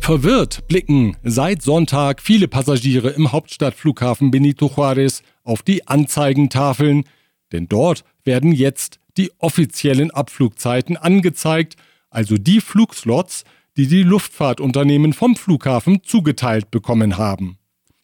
Verwirrt 0.00 0.66
blicken 0.68 1.16
seit 1.22 1.62
Sonntag 1.62 2.22
viele 2.22 2.48
Passagiere 2.48 3.10
im 3.10 3.32
Hauptstadtflughafen 3.32 4.30
Benito 4.30 4.66
Juárez 4.66 5.22
auf 5.42 5.62
die 5.62 5.86
Anzeigentafeln, 5.86 7.04
denn 7.52 7.68
dort 7.68 8.04
werden 8.24 8.52
jetzt 8.52 9.00
die 9.16 9.30
offiziellen 9.38 10.10
Abflugzeiten 10.10 10.96
angezeigt, 10.96 11.76
also 12.10 12.36
die 12.36 12.60
Flugslots, 12.60 13.44
die 13.76 13.86
die 13.86 14.02
Luftfahrtunternehmen 14.02 15.12
vom 15.12 15.36
Flughafen 15.36 16.02
zugeteilt 16.02 16.70
bekommen 16.70 17.18
haben. 17.18 17.58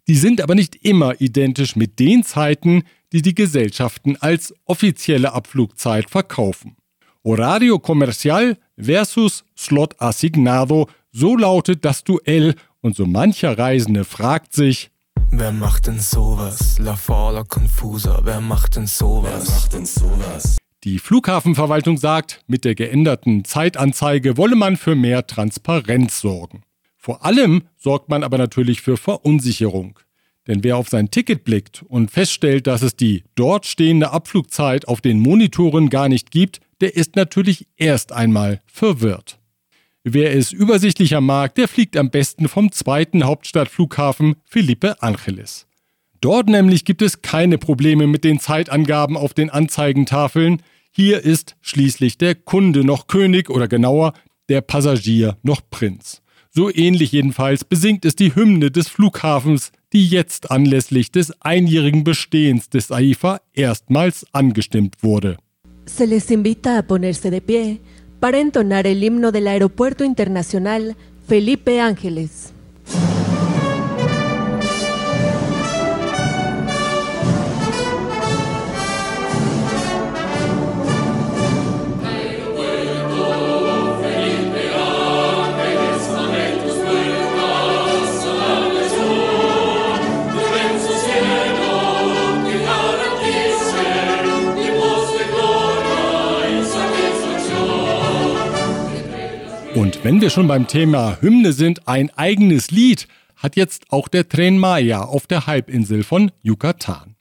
Die 0.08 0.16
sind 0.16 0.40
aber 0.40 0.54
nicht 0.54 0.76
immer 0.84 1.20
identisch 1.20 1.76
mit 1.76 1.98
den 1.98 2.24
Zeiten, 2.24 2.82
die 3.12 3.22
die 3.22 3.34
Gesellschaften 3.34 4.16
als 4.16 4.54
offizielle 4.64 5.32
Abflugzeit 5.32 6.10
verkaufen. 6.10 6.76
Horario 7.24 7.78
Comercial 7.78 8.56
versus 8.78 9.44
Slot 9.56 10.00
Asignado, 10.00 10.88
so 11.12 11.36
lautet 11.36 11.84
das 11.84 12.02
Duell 12.02 12.54
und 12.80 12.96
so 12.96 13.06
mancher 13.06 13.58
Reisende 13.58 14.04
fragt 14.04 14.52
sich, 14.52 14.90
Wer 15.32 15.52
macht 15.52 15.86
denn 15.86 16.00
sowas? 16.00 16.78
La 16.78 16.96
Fala 16.96 17.44
Confusa, 17.44 18.20
wer 18.24 18.40
macht 18.40 18.74
denn 18.74 18.88
sowas? 18.88 19.44
Wer 19.46 19.54
macht 19.54 19.72
denn 19.74 19.86
sowas? 19.86 20.09
Die 20.84 20.98
Flughafenverwaltung 20.98 21.98
sagt, 21.98 22.42
mit 22.46 22.64
der 22.64 22.74
geänderten 22.74 23.44
Zeitanzeige 23.44 24.38
wolle 24.38 24.56
man 24.56 24.78
für 24.78 24.94
mehr 24.94 25.26
Transparenz 25.26 26.20
sorgen. 26.20 26.62
Vor 26.96 27.22
allem 27.22 27.64
sorgt 27.76 28.08
man 28.08 28.24
aber 28.24 28.38
natürlich 28.38 28.80
für 28.80 28.96
Verunsicherung. 28.96 29.98
Denn 30.46 30.64
wer 30.64 30.78
auf 30.78 30.88
sein 30.88 31.10
Ticket 31.10 31.44
blickt 31.44 31.82
und 31.86 32.10
feststellt, 32.10 32.66
dass 32.66 32.80
es 32.80 32.96
die 32.96 33.24
dort 33.34 33.66
stehende 33.66 34.10
Abflugzeit 34.10 34.88
auf 34.88 35.02
den 35.02 35.20
Monitoren 35.20 35.90
gar 35.90 36.08
nicht 36.08 36.30
gibt, 36.30 36.60
der 36.80 36.96
ist 36.96 37.14
natürlich 37.14 37.66
erst 37.76 38.12
einmal 38.12 38.62
verwirrt. 38.64 39.38
Wer 40.02 40.34
es 40.34 40.50
übersichtlicher 40.50 41.20
mag, 41.20 41.54
der 41.56 41.68
fliegt 41.68 41.98
am 41.98 42.10
besten 42.10 42.48
vom 42.48 42.72
zweiten 42.72 43.24
Hauptstadtflughafen 43.24 44.36
Felipe 44.46 45.02
Angeles. 45.02 45.66
Dort 46.20 46.48
nämlich 46.48 46.84
gibt 46.84 47.00
es 47.00 47.22
keine 47.22 47.56
Probleme 47.56 48.06
mit 48.06 48.24
den 48.24 48.40
Zeitangaben 48.40 49.16
auf 49.16 49.32
den 49.32 49.48
Anzeigentafeln. 49.48 50.62
Hier 50.90 51.24
ist 51.24 51.56
schließlich 51.62 52.18
der 52.18 52.34
Kunde 52.34 52.84
noch 52.84 53.06
König 53.06 53.48
oder 53.48 53.68
genauer 53.68 54.12
der 54.48 54.60
Passagier 54.60 55.38
noch 55.42 55.62
Prinz. 55.70 56.20
So 56.50 56.68
ähnlich 56.68 57.12
jedenfalls 57.12 57.64
besingt 57.64 58.04
es 58.04 58.16
die 58.16 58.34
Hymne 58.34 58.70
des 58.70 58.88
Flughafens, 58.88 59.70
die 59.92 60.06
jetzt 60.06 60.50
anlässlich 60.50 61.10
des 61.10 61.32
einjährigen 61.40 62.04
Bestehens 62.04 62.68
des 62.68 62.90
AIFA 62.90 63.40
erstmals 63.54 64.26
angestimmt 64.32 65.02
wurde. 65.02 65.36
Se 65.86 66.04
les 66.04 66.30
invita 66.30 66.78
a 66.78 66.82
ponerse 66.82 67.30
de 67.30 67.40
pie 67.40 67.80
para 68.20 68.38
entonar 68.38 68.86
el 68.86 69.00
himno 69.00 69.32
del 69.32 69.46
Aeropuerto 69.48 70.04
Internacional 70.04 70.94
Felipe 71.26 71.80
Ángeles. 71.80 72.52
Und 99.80 100.04
wenn 100.04 100.20
wir 100.20 100.28
schon 100.28 100.46
beim 100.46 100.66
Thema 100.66 101.16
Hymne 101.22 101.54
sind, 101.54 101.88
ein 101.88 102.10
eigenes 102.10 102.70
Lied 102.70 103.08
hat 103.34 103.56
jetzt 103.56 103.84
auch 103.88 104.08
der 104.08 104.28
Tren 104.28 104.58
Maya 104.58 105.04
auf 105.04 105.26
der 105.26 105.46
Halbinsel 105.46 106.02
von 106.02 106.30
Yucatan. 106.42 107.16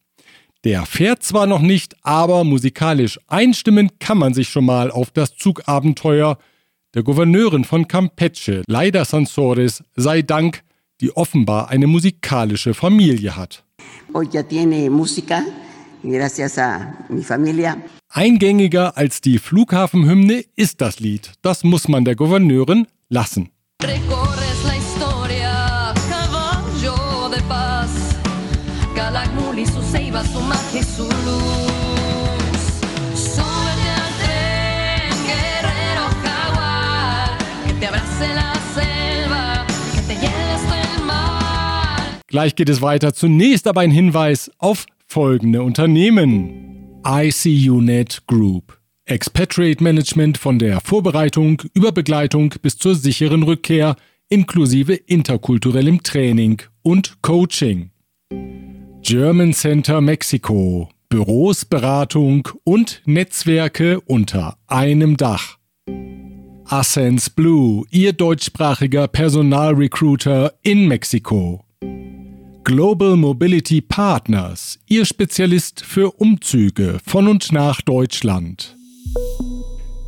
Der 0.65 0.85
fährt 0.85 1.23
zwar 1.23 1.47
noch 1.47 1.61
nicht, 1.61 1.95
aber 2.01 2.43
musikalisch 2.43 3.17
einstimmen 3.27 3.91
kann 3.99 4.17
man 4.17 4.33
sich 4.33 4.49
schon 4.49 4.65
mal 4.65 4.91
auf 4.91 5.09
das 5.09 5.37
Zugabenteuer 5.37 6.37
der 6.95 7.03
Gouverneurin 7.03 7.63
von 7.63 7.87
Campeche, 7.87 8.63
Leida 8.67 9.05
Sansores, 9.05 9.81
sei 9.95 10.21
Dank, 10.21 10.63
die 10.99 11.15
offenbar 11.15 11.69
eine 11.69 11.87
musikalische 11.87 12.73
Familie 12.73 13.37
hat. 13.37 13.63
Hoy 14.13 14.27
ya 14.33 14.43
tiene 14.43 14.89
música, 14.89 15.45
gracias 16.03 16.57
a 16.57 17.05
mi 17.07 17.23
familia. 17.23 17.77
Eingängiger 18.11 18.97
als 18.97 19.21
die 19.21 19.37
Flughafenhymne 19.37 20.43
ist 20.55 20.81
das 20.81 20.99
Lied. 20.99 21.33
Das 21.43 21.63
muss 21.63 21.87
man 21.87 22.05
der 22.05 22.15
Gouverneurin 22.15 22.87
lassen. 23.07 23.49
Gleich 42.27 42.55
geht 42.55 42.69
es 42.69 42.81
weiter. 42.81 43.13
Zunächst 43.13 43.67
aber 43.67 43.81
ein 43.81 43.91
Hinweis 43.91 44.51
auf 44.57 44.85
folgende 45.07 45.61
Unternehmen. 45.63 46.68
ICUNet 47.11 48.27
Group. 48.27 48.77
Expatriate 49.05 49.83
Management 49.83 50.37
von 50.37 50.59
der 50.59 50.79
Vorbereitung 50.79 51.59
über 51.73 51.91
Begleitung 51.91 52.53
bis 52.61 52.77
zur 52.77 52.93
sicheren 52.93 53.41
Rückkehr 53.41 53.95
inklusive 54.29 54.93
interkulturellem 54.93 56.03
Training 56.03 56.61
und 56.83 57.19
Coaching. 57.23 57.89
German 59.01 59.53
Center 59.53 60.01
Mexiko. 60.01 60.89
Büros, 61.09 61.65
Beratung 61.65 62.47
und 62.63 63.01
Netzwerke 63.05 63.99
unter 64.01 64.59
einem 64.67 65.17
Dach. 65.17 65.57
Ascens 66.65 67.31
Blue, 67.31 67.85
Ihr 67.89 68.13
deutschsprachiger 68.13 69.07
Personalrecruiter 69.07 70.53
in 70.61 70.87
Mexiko. 70.87 71.65
Global 72.69 73.15
Mobility 73.15 73.81
Partners, 73.81 74.77
Ihr 74.85 75.03
Spezialist 75.03 75.83
für 75.83 76.11
Umzüge 76.11 76.99
von 77.03 77.27
und 77.27 77.51
nach 77.51 77.81
Deutschland. 77.81 78.77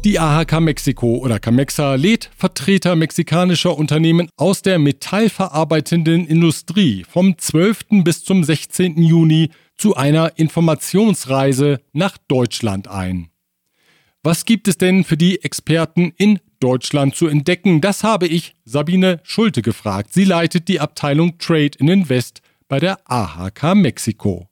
Die 0.05 0.19
AHK 0.19 0.59
Mexiko 0.59 1.17
oder 1.17 1.39
Camexa 1.39 1.95
lädt 1.95 2.29
Vertreter 2.37 2.95
mexikanischer 2.95 3.75
Unternehmen 3.75 4.29
aus 4.37 4.61
der 4.61 4.77
metallverarbeitenden 4.77 6.27
Industrie 6.27 7.03
vom 7.09 7.35
12. 7.35 8.03
bis 8.03 8.23
zum 8.23 8.43
16. 8.43 9.01
Juni 9.01 9.49
zu 9.75 9.95
einer 9.95 10.37
Informationsreise 10.37 11.81
nach 11.93 12.19
Deutschland 12.27 12.87
ein. 12.87 13.31
Was 14.21 14.45
gibt 14.45 14.67
es 14.67 14.77
denn 14.77 15.03
für 15.03 15.17
die 15.17 15.43
Experten 15.43 16.13
in 16.15 16.37
Deutschland 16.59 17.15
zu 17.15 17.25
entdecken? 17.25 17.81
Das 17.81 18.03
habe 18.03 18.27
ich 18.27 18.53
Sabine 18.65 19.19
Schulte 19.23 19.63
gefragt. 19.63 20.13
Sie 20.13 20.25
leitet 20.25 20.67
die 20.67 20.79
Abteilung 20.79 21.39
Trade 21.39 21.71
in 21.79 21.87
Invest 21.87 22.43
bei 22.71 22.79
der 22.79 22.97
AHK 23.03 23.75
Mexiko. 23.75 24.47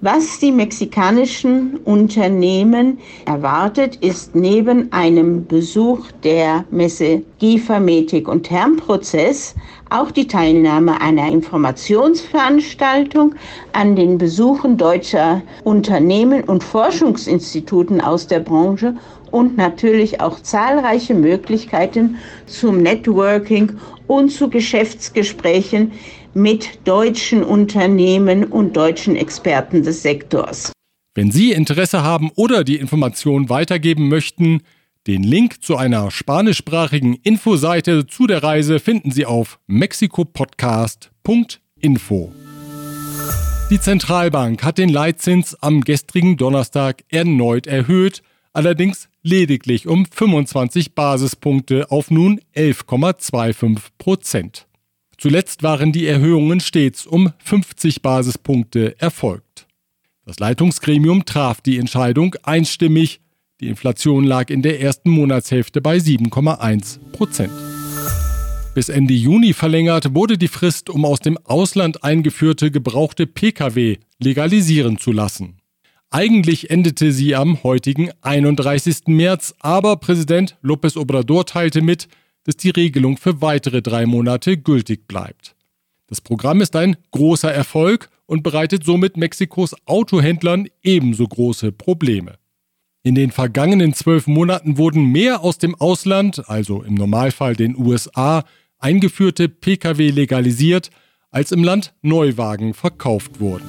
Was 0.00 0.38
die 0.38 0.50
mexikanischen 0.50 1.76
Unternehmen 1.84 2.98
erwartet, 3.26 3.96
ist 3.96 4.34
neben 4.34 4.90
einem 4.94 5.46
Besuch 5.46 6.10
der 6.24 6.64
Messe 6.70 7.22
Giefermetik 7.38 8.28
und 8.28 8.44
Thermprozess 8.44 9.54
auch 9.90 10.10
die 10.10 10.26
Teilnahme 10.26 11.02
einer 11.02 11.30
Informationsveranstaltung 11.30 13.34
an 13.74 13.94
den 13.94 14.16
Besuchen 14.16 14.78
deutscher 14.78 15.42
Unternehmen 15.62 16.44
und 16.44 16.64
Forschungsinstituten 16.64 18.00
aus 18.00 18.26
der 18.26 18.40
Branche 18.40 18.94
und 19.30 19.58
natürlich 19.58 20.22
auch 20.22 20.40
zahlreiche 20.40 21.12
Möglichkeiten 21.12 22.16
zum 22.46 22.82
Networking 22.82 23.72
und 24.06 24.30
zu 24.30 24.48
Geschäftsgesprächen 24.48 25.92
mit 26.34 26.86
deutschen 26.86 27.42
Unternehmen 27.42 28.44
und 28.44 28.76
deutschen 28.76 29.16
Experten 29.16 29.82
des 29.82 30.02
Sektors. 30.02 30.72
Wenn 31.14 31.30
Sie 31.30 31.52
Interesse 31.52 32.02
haben 32.02 32.30
oder 32.36 32.64
die 32.64 32.76
Information 32.76 33.48
weitergeben 33.48 34.08
möchten, 34.08 34.60
den 35.06 35.22
Link 35.22 35.62
zu 35.62 35.76
einer 35.76 36.10
spanischsprachigen 36.10 37.14
Infoseite 37.14 38.06
zu 38.06 38.26
der 38.26 38.42
Reise 38.42 38.80
finden 38.80 39.10
Sie 39.10 39.26
auf 39.26 39.58
mexikopodcast.info. 39.66 42.32
Die 43.70 43.80
Zentralbank 43.80 44.62
hat 44.62 44.78
den 44.78 44.88
Leitzins 44.88 45.54
am 45.54 45.82
gestrigen 45.82 46.36
Donnerstag 46.36 47.02
erneut 47.08 47.66
erhöht, 47.66 48.22
allerdings 48.52 49.08
lediglich 49.22 49.86
um 49.86 50.06
25 50.06 50.94
Basispunkte 50.94 51.90
auf 51.90 52.10
nun 52.10 52.40
11,25 52.54 53.78
Prozent. 53.96 54.66
Zuletzt 55.20 55.62
waren 55.62 55.92
die 55.92 56.06
Erhöhungen 56.06 56.60
stets 56.60 57.06
um 57.06 57.34
50 57.44 58.00
Basispunkte 58.00 58.98
erfolgt. 58.98 59.66
Das 60.24 60.38
Leitungsgremium 60.38 61.26
traf 61.26 61.60
die 61.60 61.76
Entscheidung 61.76 62.36
einstimmig. 62.42 63.20
Die 63.60 63.68
Inflation 63.68 64.24
lag 64.24 64.48
in 64.48 64.62
der 64.62 64.80
ersten 64.80 65.10
Monatshälfte 65.10 65.82
bei 65.82 65.98
7,1 65.98 67.00
Prozent. 67.12 67.52
Bis 68.74 68.88
Ende 68.88 69.12
Juni 69.12 69.52
verlängert 69.52 70.14
wurde 70.14 70.38
die 70.38 70.48
Frist, 70.48 70.88
um 70.88 71.04
aus 71.04 71.20
dem 71.20 71.36
Ausland 71.44 72.02
eingeführte 72.02 72.70
gebrauchte 72.70 73.26
Pkw 73.26 73.98
legalisieren 74.20 74.96
zu 74.96 75.12
lassen. 75.12 75.58
Eigentlich 76.08 76.70
endete 76.70 77.12
sie 77.12 77.34
am 77.34 77.62
heutigen 77.62 78.08
31. 78.22 79.08
März, 79.08 79.54
aber 79.60 79.98
Präsident 79.98 80.56
López 80.62 80.96
Obrador 80.96 81.44
teilte 81.44 81.82
mit, 81.82 82.08
dass 82.44 82.56
die 82.56 82.70
Regelung 82.70 83.16
für 83.16 83.40
weitere 83.40 83.82
drei 83.82 84.06
Monate 84.06 84.56
gültig 84.56 85.06
bleibt. 85.06 85.54
Das 86.06 86.20
Programm 86.20 86.60
ist 86.60 86.74
ein 86.76 86.96
großer 87.12 87.52
Erfolg 87.52 88.10
und 88.26 88.42
bereitet 88.42 88.84
somit 88.84 89.16
Mexikos 89.16 89.74
Autohändlern 89.86 90.68
ebenso 90.82 91.26
große 91.26 91.72
Probleme. 91.72 92.38
In 93.02 93.14
den 93.14 93.30
vergangenen 93.30 93.94
zwölf 93.94 94.26
Monaten 94.26 94.76
wurden 94.76 95.06
mehr 95.06 95.42
aus 95.42 95.58
dem 95.58 95.74
Ausland, 95.74 96.48
also 96.48 96.82
im 96.82 96.94
Normalfall 96.94 97.56
den 97.56 97.76
USA, 97.76 98.44
eingeführte 98.78 99.48
Pkw 99.48 100.10
legalisiert, 100.10 100.90
als 101.30 101.52
im 101.52 101.64
Land 101.64 101.94
Neuwagen 102.02 102.74
verkauft 102.74 103.40
wurden. 103.40 103.64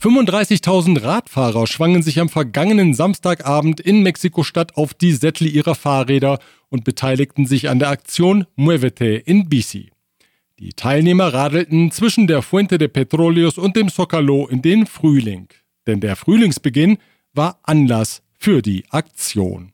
35.000 0.00 1.02
Radfahrer 1.02 1.66
schwangen 1.66 2.02
sich 2.02 2.20
am 2.20 2.28
vergangenen 2.28 2.94
Samstagabend 2.94 3.80
in 3.80 4.04
Mexiko-Stadt 4.04 4.76
auf 4.76 4.94
die 4.94 5.12
Sättel 5.12 5.48
ihrer 5.48 5.74
Fahrräder 5.74 6.38
und 6.70 6.84
beteiligten 6.84 7.46
sich 7.46 7.68
an 7.68 7.78
der 7.78 7.90
Aktion 7.90 8.46
Muévete 8.56 9.16
in 9.16 9.48
Bici. 9.48 9.90
Die 10.58 10.72
Teilnehmer 10.72 11.32
radelten 11.32 11.90
zwischen 11.92 12.26
der 12.26 12.42
Fuente 12.42 12.78
de 12.78 12.88
Petroleos 12.88 13.58
und 13.58 13.76
dem 13.76 13.88
Zocalo 13.88 14.48
in 14.48 14.60
den 14.60 14.86
Frühling. 14.86 15.48
Denn 15.86 16.00
der 16.00 16.16
Frühlingsbeginn 16.16 16.98
war 17.32 17.60
Anlass 17.62 18.22
für 18.38 18.60
die 18.60 18.84
Aktion. 18.90 19.72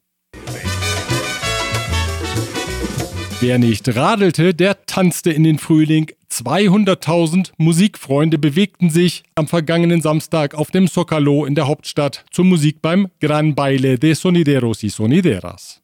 Wer 3.41 3.59
nicht 3.59 3.95
radelte, 3.95 4.55
der 4.55 4.87
tanzte 4.87 5.31
in 5.31 5.45
den 5.45 5.59
Frühling. 5.59 6.11
200.000 6.31 7.53
Musikfreunde 7.59 8.39
bewegten 8.39 8.91
sich 8.91 9.23
am 9.35 9.47
vergangenen 9.47 10.01
Samstag 10.01 10.55
auf 10.55 10.71
dem 10.71 10.89
Zocalo 10.89 11.45
in 11.45 11.55
der 11.55 11.67
Hauptstadt 11.67 12.25
zur 12.31 12.45
Musik 12.45 12.81
beim 12.81 13.09
Gran 13.21 13.55
Baile 13.55 13.99
de 13.99 14.15
Sonideros 14.15 14.83
y 14.83 14.91
Sonideras. 14.91 15.84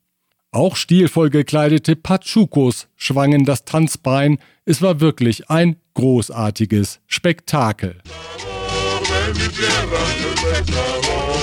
Auch 0.52 0.74
stilvoll 0.74 1.30
gekleidete 1.30 1.94
Pachucos 1.94 2.88
schwangen 2.96 3.44
das 3.44 3.64
Tanzbein. 3.64 4.38
Es 4.64 4.82
war 4.82 5.00
wirklich 5.00 5.48
ein 5.48 5.76
großartiges 5.94 6.98
Spektakel. 7.06 8.02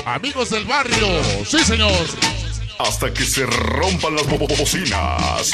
Amigos 0.06 0.50
del 0.50 0.66
barrio, 0.66 1.08
sí 1.46 1.60
señor. 1.64 2.06
Hasta 2.80 3.10
que 3.14 3.24
se 3.24 3.46
rompan 3.46 4.16
las 4.16 4.28
bocinas. 4.28 5.54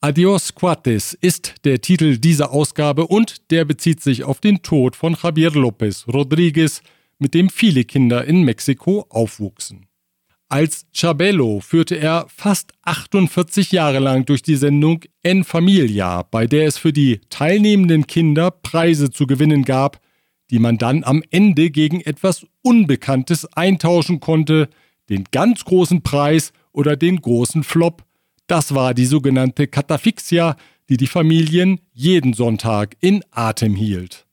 Adios 0.00 0.52
Cuates 0.52 1.14
ist 1.20 1.54
der 1.64 1.80
Titel 1.80 2.18
dieser 2.18 2.50
Ausgabe 2.50 3.06
und 3.06 3.50
der 3.52 3.64
bezieht 3.66 4.02
sich 4.02 4.24
auf 4.24 4.40
den 4.40 4.62
Tod 4.62 4.96
von 4.96 5.16
Javier 5.22 5.52
López 5.52 6.06
Rodríguez, 6.06 6.82
mit 7.18 7.34
dem 7.34 7.50
viele 7.50 7.84
Kinder 7.84 8.24
in 8.24 8.42
Mexiko 8.42 9.06
aufwuchsen. 9.10 9.89
Als 10.52 10.84
Chabelo 10.92 11.60
führte 11.60 11.94
er 11.94 12.26
fast 12.28 12.72
48 12.82 13.70
Jahre 13.70 14.00
lang 14.00 14.24
durch 14.24 14.42
die 14.42 14.56
Sendung 14.56 15.02
En 15.22 15.44
Familia, 15.44 16.22
bei 16.22 16.48
der 16.48 16.66
es 16.66 16.76
für 16.76 16.92
die 16.92 17.20
teilnehmenden 17.30 18.08
Kinder 18.08 18.50
Preise 18.50 19.12
zu 19.12 19.28
gewinnen 19.28 19.64
gab, 19.64 20.00
die 20.50 20.58
man 20.58 20.76
dann 20.76 21.04
am 21.04 21.22
Ende 21.30 21.70
gegen 21.70 22.00
etwas 22.00 22.44
Unbekanntes 22.62 23.46
eintauschen 23.52 24.18
konnte, 24.18 24.68
den 25.08 25.22
ganz 25.30 25.64
großen 25.64 26.02
Preis 26.02 26.52
oder 26.72 26.96
den 26.96 27.20
großen 27.20 27.62
Flop, 27.62 28.02
das 28.48 28.74
war 28.74 28.92
die 28.92 29.06
sogenannte 29.06 29.68
Katafixia, 29.68 30.56
die 30.88 30.96
die 30.96 31.06
Familien 31.06 31.80
jeden 31.92 32.34
Sonntag 32.34 32.96
in 32.98 33.22
Atem 33.30 33.76
hielt. 33.76 34.26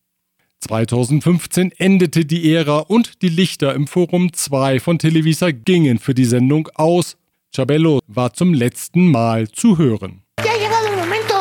2015 0.62 1.72
endete 1.78 2.26
die 2.26 2.54
Ära 2.54 2.80
und 2.80 3.22
die 3.22 3.30
Lichter 3.30 3.76
im 3.76 3.88
Forum 3.88 4.34
2 4.34 4.80
von 4.80 4.98
Televisa 4.98 5.52
gingen 5.52 6.00
für 6.00 6.13
die 6.13 6.26
Sendung 6.26 6.67
aus. 6.74 7.15
Chabello 7.56 8.00
war 8.08 8.34
zum 8.34 8.54
letzten 8.54 9.12
Mal 9.12 9.50
zu 9.50 9.78
hören. 9.78 10.24
Ya 10.43 10.52
ha 10.52 10.58
llegado 10.58 10.88
el 10.88 10.98
momento 10.98 11.36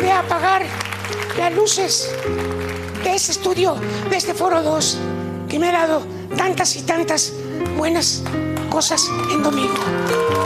de 0.00 0.10
apagar 0.10 0.62
las 1.38 1.54
luces 1.54 2.14
de 3.02 3.14
este 3.14 3.32
estudio, 3.32 3.76
de 4.10 4.16
este 4.16 4.34
Foro 4.34 4.62
2, 4.62 4.98
que 5.48 5.58
me 5.58 5.68
ha 5.68 5.72
dado 5.72 6.06
tantas 6.36 6.76
y 6.76 6.82
tantas 6.82 7.32
buenas 7.76 8.22
cosas 8.70 9.10
en 9.32 9.42
domingo. 9.42 9.82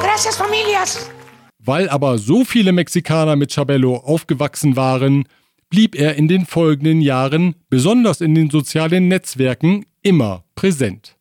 Gracias, 0.03 0.37
familias. 0.37 1.11
Weil 1.59 1.89
aber 1.89 2.19
so 2.19 2.45
viele 2.45 2.73
Mexikaner 2.73 3.37
mit 3.37 3.53
Chabello 3.53 3.97
aufgewachsen 3.97 4.77
waren, 4.77 5.25
blieb 5.71 5.95
er 5.95 6.17
in 6.17 6.29
den 6.29 6.45
folgenden 6.45 7.01
Jahren, 7.01 7.55
besonders 7.71 8.21
in 8.21 8.35
den 8.35 8.51
sozialen 8.51 9.09
Netzwerken, 9.09 9.87
immer 10.03 10.45
präsent. 10.55 11.17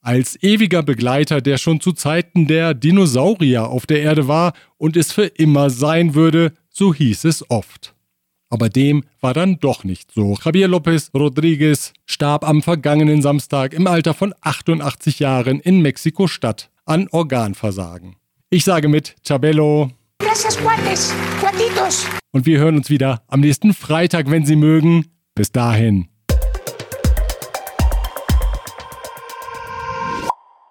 Als 0.00 0.42
ewiger 0.42 0.82
Begleiter, 0.82 1.40
der 1.40 1.56
schon 1.56 1.80
zu 1.80 1.92
Zeiten 1.92 2.46
der 2.46 2.74
Dinosaurier 2.74 3.68
auf 3.68 3.86
der 3.86 4.02
Erde 4.02 4.28
war 4.28 4.52
und 4.76 4.96
es 4.96 5.12
für 5.12 5.26
immer 5.26 5.70
sein 5.70 6.14
würde, 6.14 6.52
so 6.68 6.92
hieß 6.92 7.24
es 7.24 7.48
oft. 7.50 7.94
Aber 8.50 8.68
dem 8.68 9.04
war 9.20 9.32
dann 9.32 9.58
doch 9.58 9.82
nicht 9.84 10.12
so. 10.12 10.36
Javier 10.44 10.68
López 10.68 11.10
Rodríguez 11.12 11.92
starb 12.04 12.46
am 12.46 12.62
vergangenen 12.62 13.22
Samstag 13.22 13.72
im 13.72 13.86
Alter 13.86 14.14
von 14.14 14.34
88 14.42 15.18
Jahren 15.20 15.58
in 15.60 15.80
Mexiko-Stadt 15.80 16.70
an 16.84 17.08
Organversagen. 17.10 18.16
Ich 18.50 18.64
sage 18.64 18.88
mit 18.88 19.16
Chabelo. 19.26 19.90
Gracias, 20.18 20.58
Juanes, 20.60 21.12
Juanitos 21.40 22.06
und 22.34 22.46
wir 22.46 22.58
hören 22.58 22.76
uns 22.76 22.90
wieder 22.90 23.22
am 23.28 23.40
nächsten 23.40 23.72
Freitag, 23.72 24.28
wenn 24.28 24.44
Sie 24.44 24.56
mögen. 24.56 25.06
Bis 25.36 25.52
dahin. 25.52 26.08